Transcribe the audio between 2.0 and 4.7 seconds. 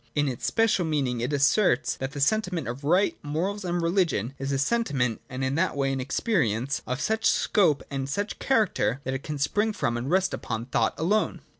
the sentiment of right, morals, and religion is a